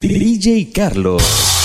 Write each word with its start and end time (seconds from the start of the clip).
DJ 0.00 0.70
Carlos. 0.70 1.57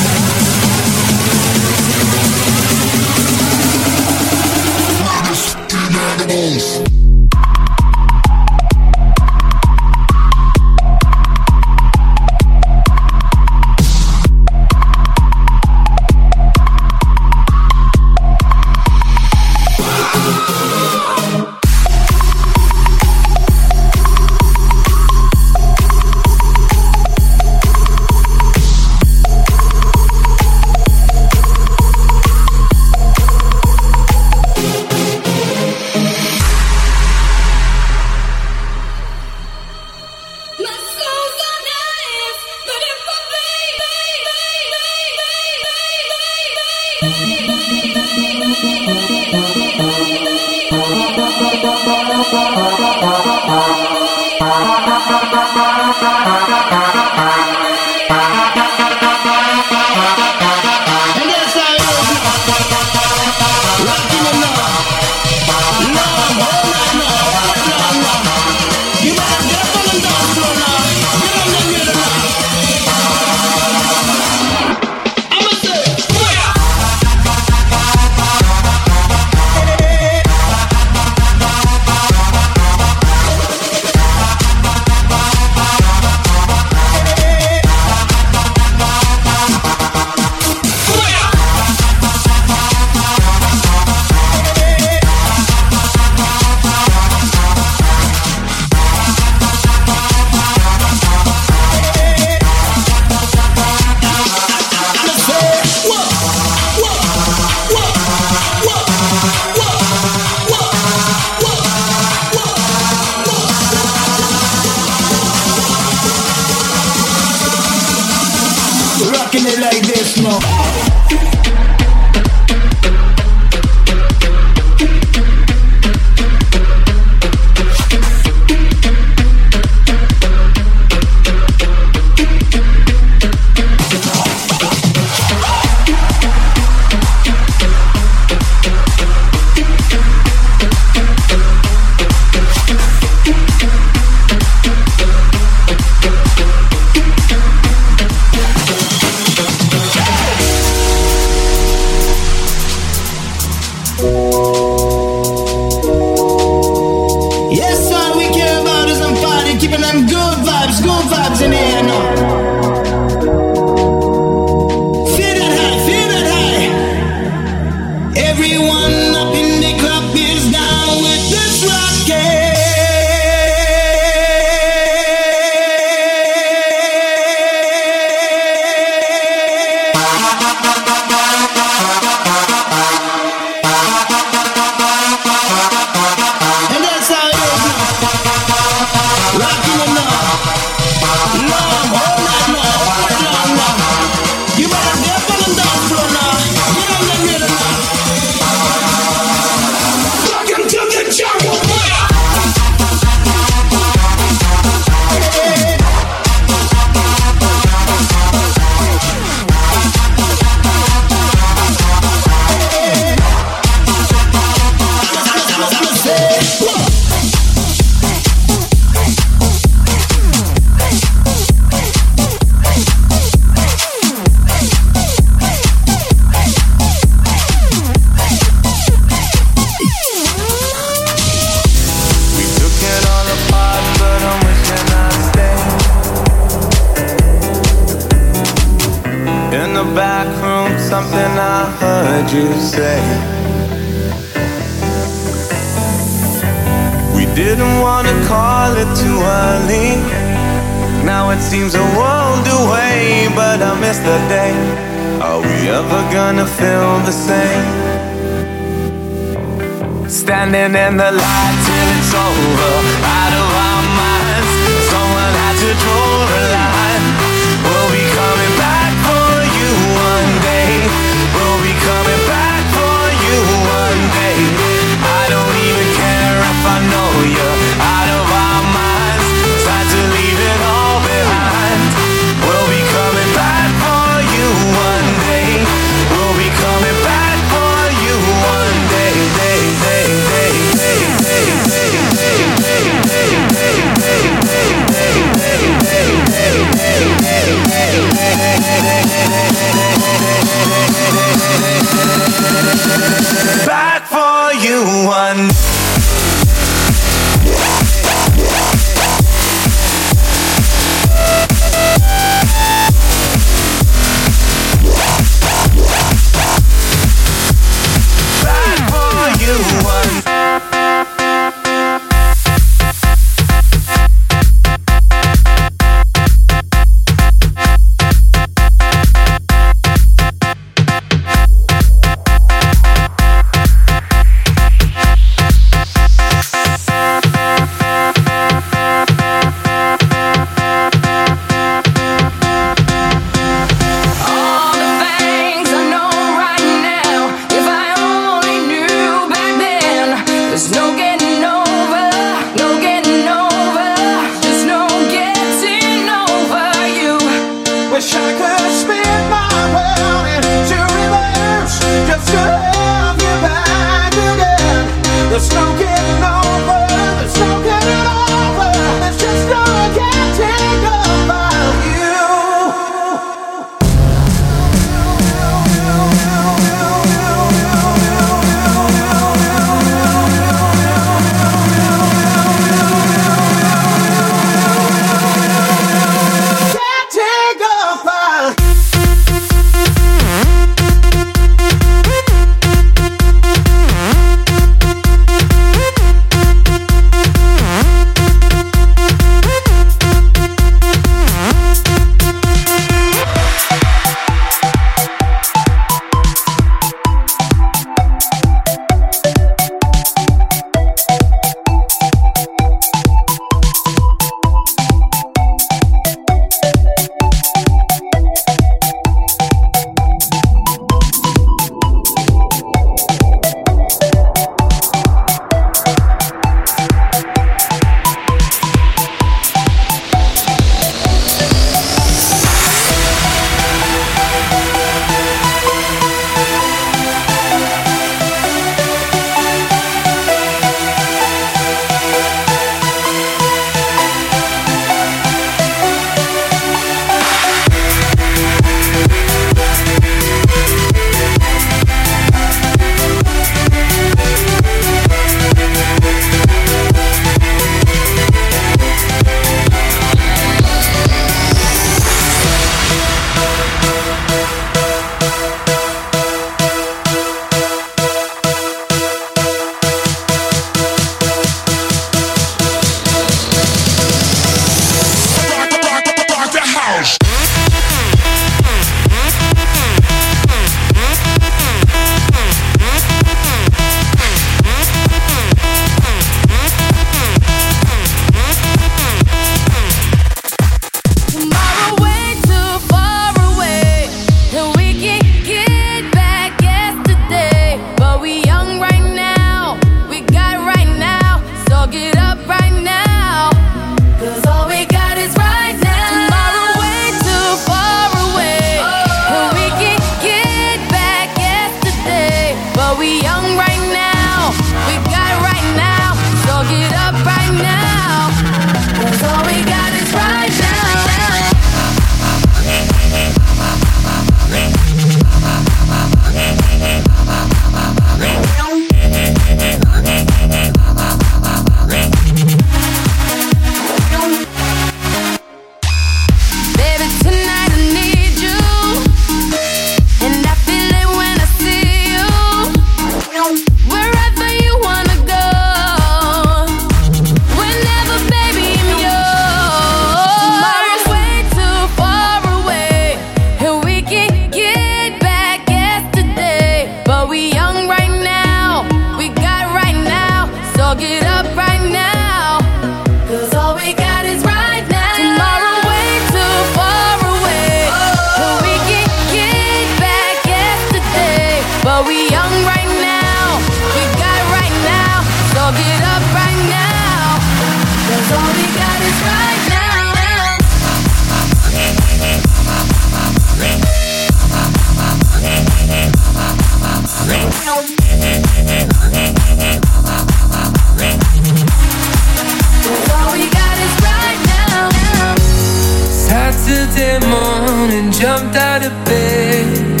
Out 598.24 598.84
of 598.84 598.92
bed 599.04 600.00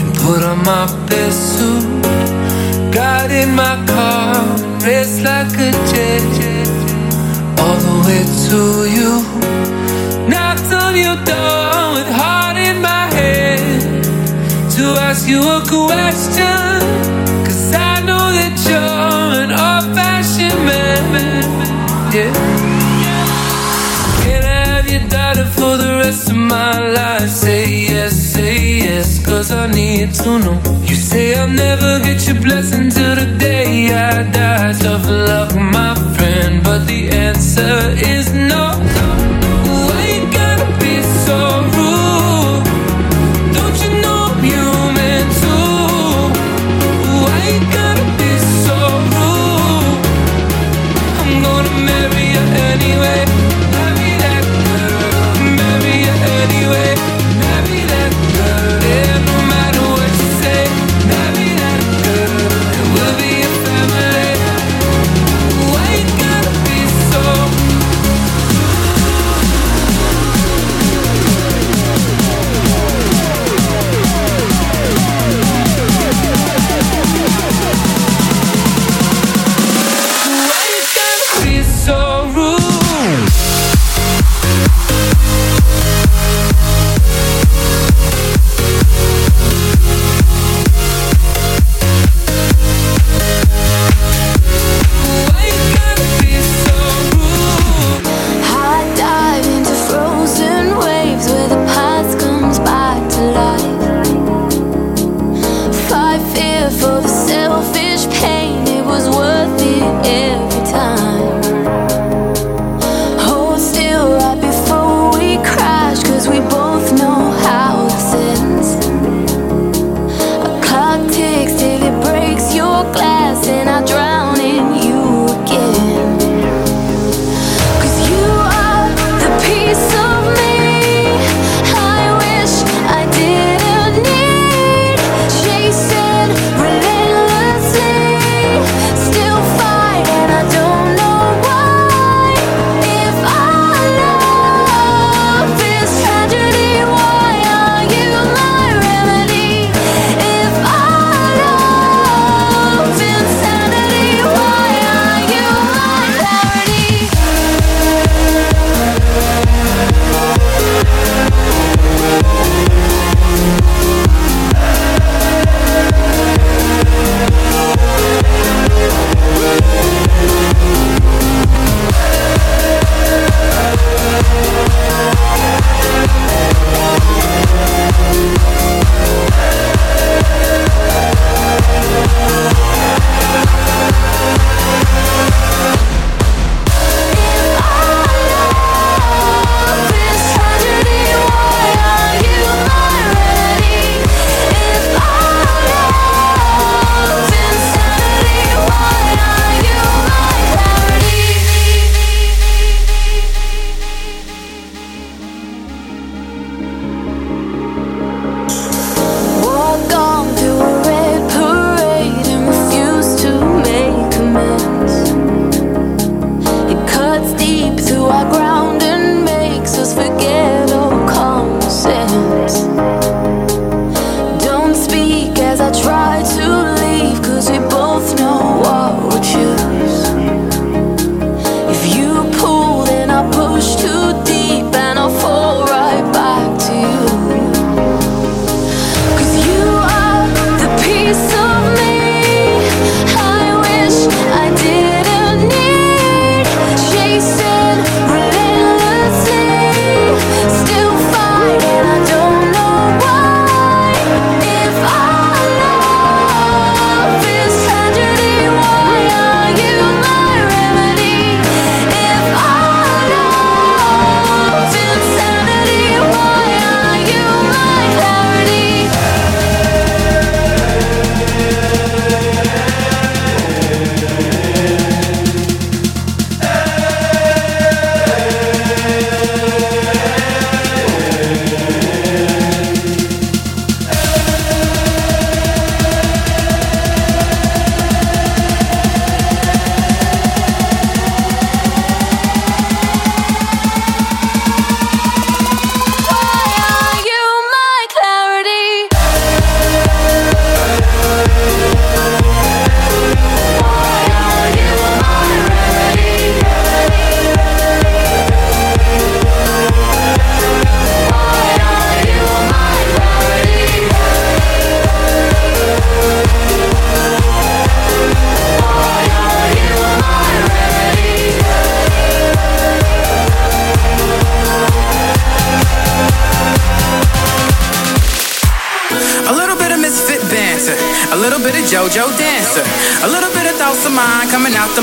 and 0.00 0.14
put 0.16 0.42
on 0.42 0.58
my 0.64 0.86
best 1.08 1.58
suit. 1.58 2.02
Got 2.92 3.30
in 3.30 3.54
my 3.54 3.76
car 3.86 4.34
and 4.36 4.82
raced 4.82 5.22
like 5.22 5.52
a 5.54 5.70
jet 5.90 6.68
all 7.60 7.76
the 7.76 7.96
way 8.06 8.22
to 8.48 8.60
you. 8.96 9.12
Knocked 10.28 10.72
on 10.72 10.96
your 10.96 11.16
door 11.24 11.94
with 11.94 12.10
heart 12.10 12.56
in 12.56 12.80
my 12.82 13.06
head 13.14 14.02
to 14.76 14.84
ask 15.00 15.28
you 15.28 15.40
a 15.40 15.60
question. 15.66 17.25
I 25.12 25.18
have 25.18 25.36
your 25.36 25.44
daughter 25.44 25.44
for 25.50 25.76
the 25.76 25.98
rest 25.98 26.30
of 26.30 26.36
my 26.36 26.78
life? 26.78 27.28
Say 27.28 27.86
yes, 27.88 28.12
say 28.12 28.78
yes, 28.78 29.24
cause 29.24 29.50
I 29.50 29.66
need 29.66 30.14
to 30.14 30.38
know. 30.38 30.60
You 30.84 30.94
say 30.94 31.34
I'll 31.34 31.48
never 31.48 32.00
get 32.00 32.26
your 32.26 32.40
blessing 32.40 32.90
till 32.90 33.14
the 33.14 33.36
day 33.38 33.92
I 33.92 34.22
die. 34.30 34.72
Tough 34.72 35.06
luck, 35.08 35.54
my 35.54 35.94
friend, 36.16 36.62
but 36.64 36.86
the 36.86 37.10
answer 37.10 37.94
is 37.98 38.32
no. 38.32 38.95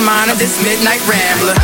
mind 0.04 0.30
of 0.32 0.38
this 0.38 0.62
midnight 0.64 1.00
rambler. 1.08 1.63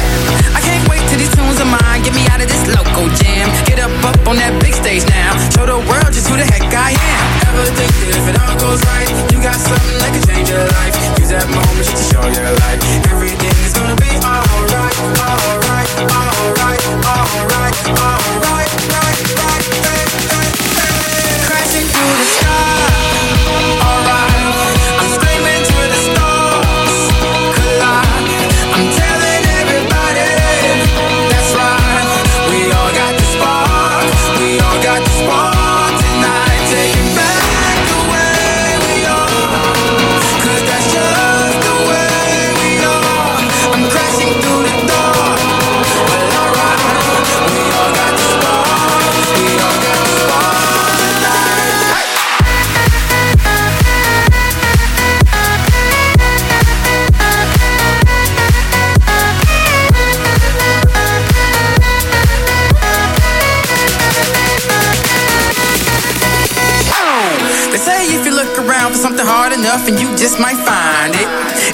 just 70.19 70.37
might 70.37 70.59
find 70.67 71.15
it. 71.15 71.27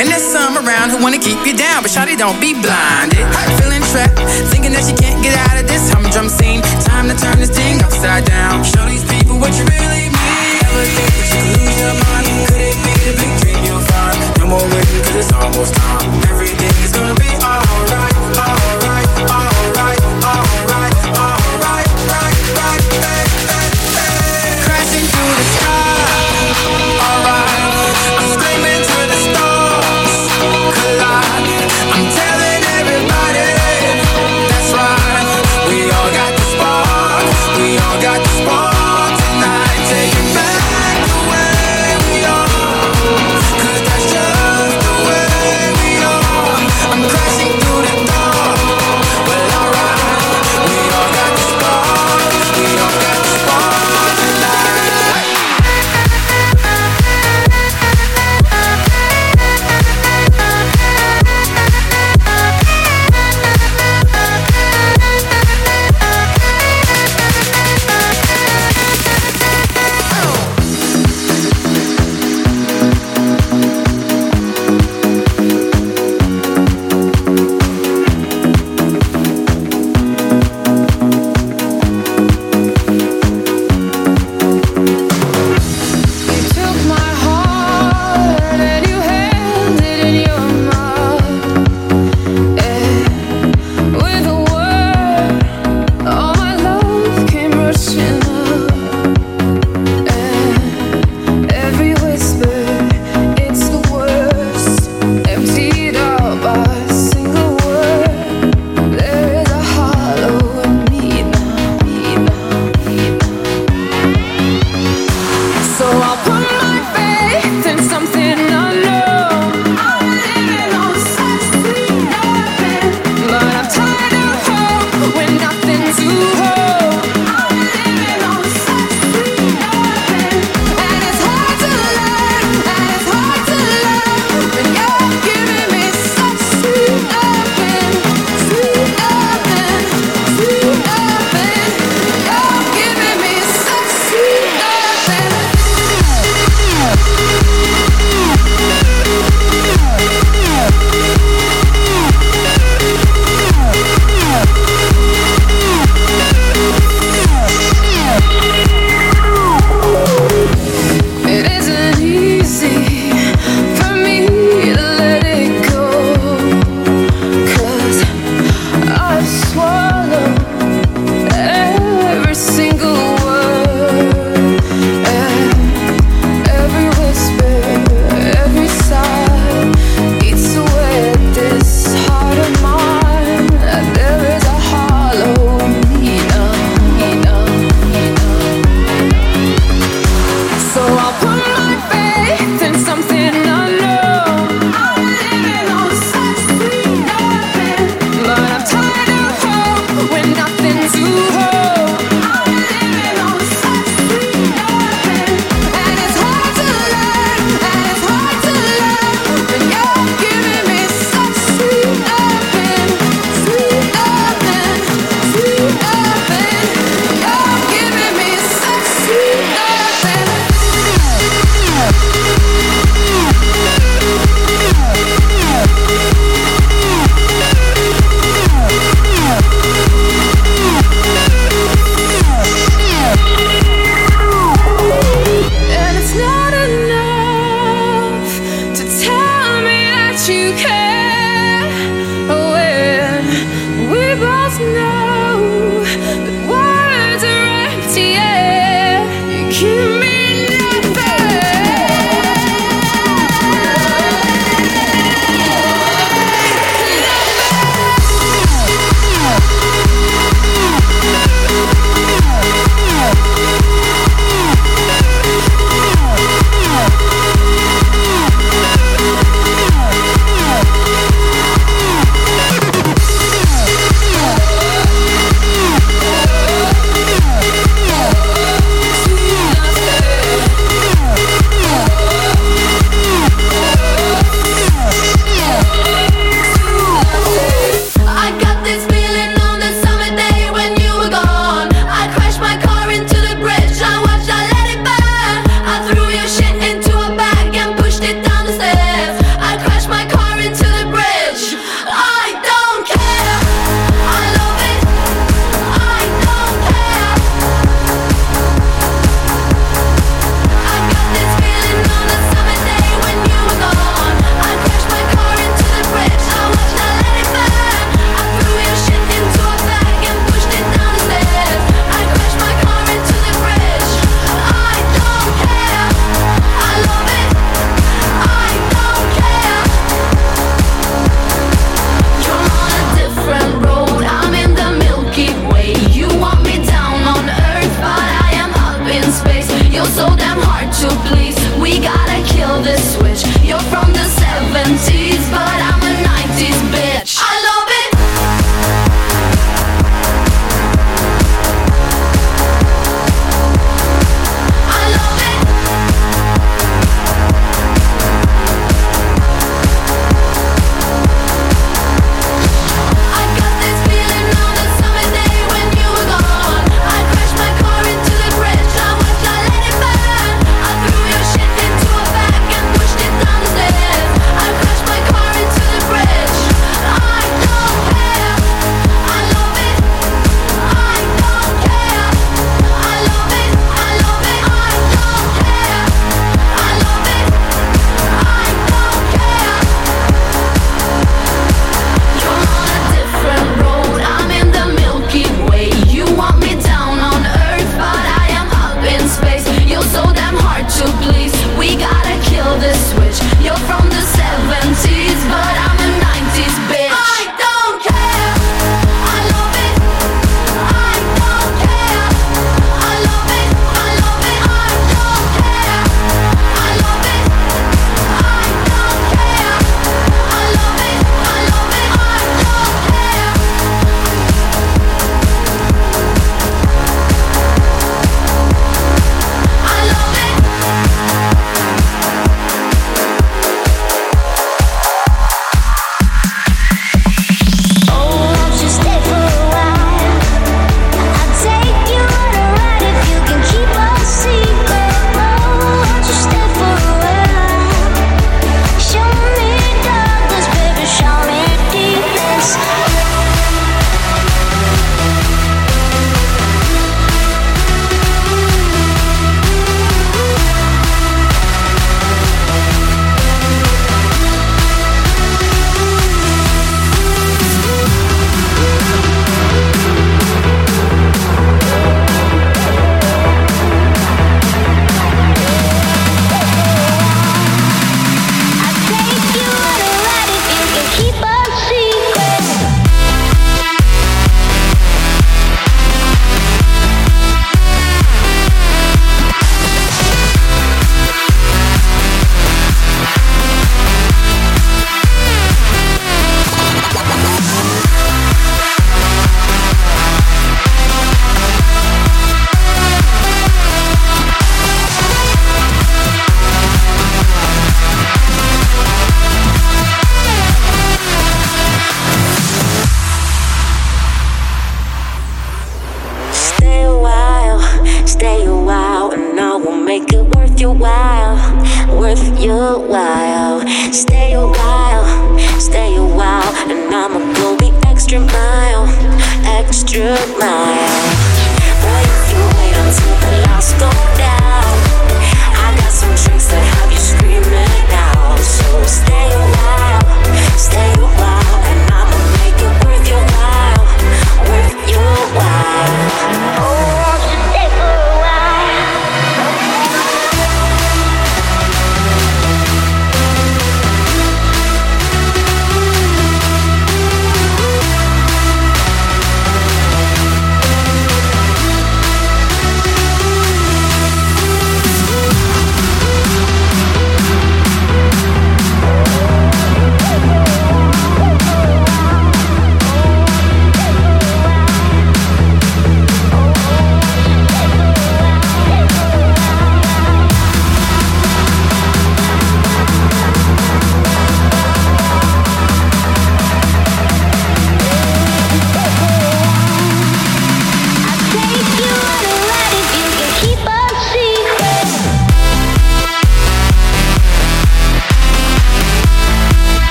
And 0.00 0.08
there's 0.10 0.26
some 0.26 0.58
around 0.58 0.90
who 0.90 1.00
wanna 1.00 1.18
keep 1.18 1.46
you 1.46 1.54
down, 1.54 1.82
but 1.82 1.92
Shotty 1.92 2.18
don't 2.18 2.40
be 2.40 2.52
blind. 2.52 2.91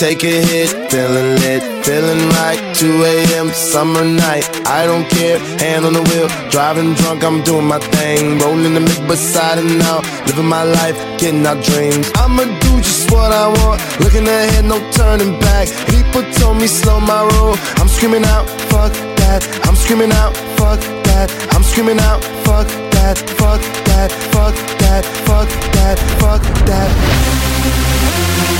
Take 0.00 0.24
a 0.24 0.32
hit, 0.32 0.70
feeling 0.90 1.36
lit, 1.44 1.62
feeling 1.84 2.26
right. 2.40 2.74
2 2.74 3.04
a.m. 3.04 3.50
summer 3.50 4.02
night, 4.02 4.48
I 4.64 4.86
don't 4.86 5.06
care, 5.10 5.38
hand 5.60 5.84
on 5.84 5.92
the 5.92 6.00
wheel, 6.00 6.26
driving 6.48 6.94
drunk, 6.94 7.22
I'm 7.22 7.42
doing 7.42 7.66
my 7.66 7.78
thing, 7.78 8.38
rolling 8.38 8.72
the 8.72 8.80
Midwest 8.80 9.34
side 9.34 9.58
and 9.58 9.82
out, 9.82 10.02
living 10.26 10.46
my 10.46 10.62
life, 10.62 10.96
getting 11.20 11.46
our 11.46 11.60
dreams. 11.60 12.10
I'ma 12.16 12.44
do 12.44 12.80
just 12.80 13.10
what 13.12 13.30
I 13.30 13.48
want, 13.48 13.78
looking 14.00 14.26
ahead, 14.26 14.64
no 14.64 14.80
turning 14.92 15.38
back. 15.38 15.68
People 15.92 16.22
told 16.40 16.56
me 16.56 16.66
slow 16.66 16.98
my 16.98 17.20
roll, 17.36 17.54
I'm 17.76 17.88
screaming 17.88 18.24
out, 18.24 18.48
fuck 18.72 18.94
that, 19.20 19.44
I'm 19.68 19.76
screaming 19.76 20.12
out, 20.12 20.34
fuck 20.56 20.80
that, 21.12 21.28
I'm 21.52 21.62
screaming 21.62 22.00
out, 22.00 22.24
fuck 22.48 22.66
that, 22.96 23.18
fuck 23.36 23.60
that, 23.84 24.10
fuck 24.32 24.54
that, 24.80 25.04
fuck 25.28 25.48
that, 25.76 25.98
fuck 26.18 26.42
that. 26.64 26.88
Tell 28.40 28.59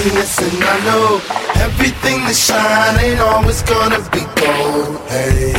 Happiness, 0.00 0.38
and 0.38 0.64
I 0.64 0.84
know 0.84 1.20
everything 1.62 2.24
that 2.24 2.34
shine 2.34 3.04
ain't 3.04 3.20
always 3.20 3.62
gonna 3.62 4.00
be 4.10 4.20
gold. 4.40 4.98
Hey, 5.08 5.52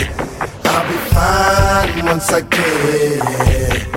I'll 0.65 0.87
be 0.87 0.97
fine 1.13 2.05
once 2.05 2.31
I 2.31 2.41
get 2.41 2.61
it. 2.99 3.87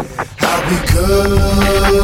I'll 0.41 0.69
be 0.69 0.77
good. 0.93 2.04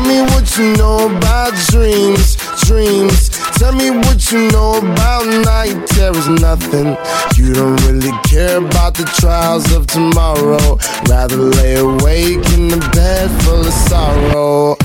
Tell 0.00 0.08
me 0.08 0.22
what 0.32 0.56
you 0.56 0.72
know 0.76 1.14
about 1.14 1.52
dreams, 1.68 2.36
dreams. 2.64 3.28
Tell 3.58 3.74
me 3.74 3.90
what 3.90 4.32
you 4.32 4.50
know 4.50 4.78
about 4.78 5.26
night 5.44 5.86
terrors, 5.88 6.26
nothing. 6.26 6.96
You 7.36 7.52
don't 7.52 7.76
really 7.84 8.10
care 8.24 8.64
about 8.64 8.94
the 8.94 9.04
trials 9.20 9.70
of 9.74 9.86
tomorrow. 9.86 10.78
Rather 11.06 11.36
lay 11.36 11.74
awake 11.74 12.40
in 12.56 12.68
the 12.68 12.80
bed 12.94 13.28
full 13.42 13.60
of 13.60 13.74
sorrow. 13.74 14.79